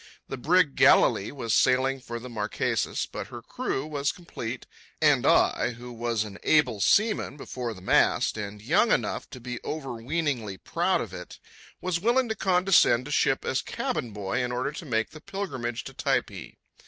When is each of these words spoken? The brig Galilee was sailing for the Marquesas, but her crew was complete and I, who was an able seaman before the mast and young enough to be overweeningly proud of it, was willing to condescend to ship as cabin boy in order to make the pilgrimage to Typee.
The 0.29 0.35
brig 0.37 0.75
Galilee 0.75 1.31
was 1.31 1.53
sailing 1.53 1.99
for 2.01 2.17
the 2.19 2.27
Marquesas, 2.27 3.05
but 3.05 3.27
her 3.27 3.43
crew 3.43 3.85
was 3.85 4.11
complete 4.11 4.65
and 4.99 5.27
I, 5.27 5.73
who 5.73 5.93
was 5.93 6.23
an 6.23 6.39
able 6.41 6.79
seaman 6.81 7.37
before 7.37 7.75
the 7.75 7.81
mast 7.83 8.35
and 8.35 8.63
young 8.63 8.91
enough 8.91 9.29
to 9.29 9.39
be 9.39 9.59
overweeningly 9.63 10.57
proud 10.57 11.01
of 11.01 11.13
it, 11.13 11.37
was 11.81 11.99
willing 12.01 12.29
to 12.29 12.35
condescend 12.35 13.05
to 13.05 13.11
ship 13.11 13.45
as 13.45 13.61
cabin 13.61 14.09
boy 14.11 14.43
in 14.43 14.51
order 14.51 14.71
to 14.71 14.85
make 14.87 15.11
the 15.11 15.21
pilgrimage 15.21 15.83
to 15.83 15.93
Typee. 15.93 16.57